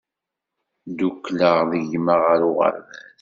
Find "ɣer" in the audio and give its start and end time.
2.23-2.39